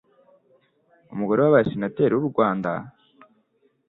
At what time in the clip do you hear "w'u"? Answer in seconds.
2.15-2.27